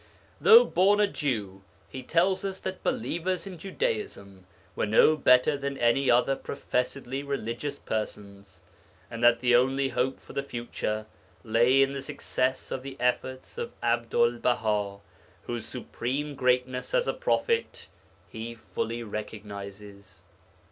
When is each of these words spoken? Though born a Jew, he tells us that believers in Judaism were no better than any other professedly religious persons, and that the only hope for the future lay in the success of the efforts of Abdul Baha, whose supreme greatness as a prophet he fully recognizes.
Though 0.41 0.65
born 0.65 0.99
a 0.99 1.05
Jew, 1.05 1.61
he 1.87 2.01
tells 2.01 2.43
us 2.43 2.59
that 2.61 2.81
believers 2.81 3.45
in 3.45 3.59
Judaism 3.59 4.47
were 4.75 4.87
no 4.87 5.15
better 5.15 5.55
than 5.55 5.77
any 5.77 6.09
other 6.09 6.35
professedly 6.35 7.21
religious 7.21 7.77
persons, 7.77 8.61
and 9.11 9.23
that 9.23 9.41
the 9.41 9.55
only 9.55 9.89
hope 9.89 10.19
for 10.19 10.33
the 10.33 10.41
future 10.41 11.05
lay 11.43 11.83
in 11.83 11.93
the 11.93 12.01
success 12.01 12.71
of 12.71 12.81
the 12.81 12.97
efforts 12.99 13.59
of 13.59 13.73
Abdul 13.83 14.39
Baha, 14.39 15.01
whose 15.43 15.67
supreme 15.67 16.33
greatness 16.33 16.95
as 16.95 17.05
a 17.07 17.13
prophet 17.13 17.87
he 18.27 18.55
fully 18.55 19.03
recognizes. 19.03 20.23